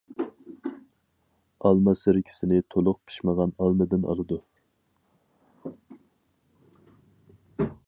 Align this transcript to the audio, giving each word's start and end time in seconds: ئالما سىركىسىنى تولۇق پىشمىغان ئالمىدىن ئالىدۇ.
ئالما 1.69 1.93
سىركىسىنى 1.99 2.61
تولۇق 2.75 2.97
پىشمىغان 3.11 3.53
ئالمىدىن 3.65 4.09
ئالىدۇ. 4.13 4.41